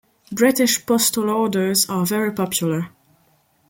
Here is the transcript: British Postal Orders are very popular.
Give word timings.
British 0.31 0.83
Postal 0.83 1.29
Orders 1.29 1.87
are 1.87 2.07
very 2.07 2.33
popular. 2.33 2.89